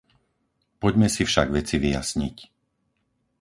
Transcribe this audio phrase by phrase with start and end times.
[0.81, 2.37] Poďme si však veci vyjasniť.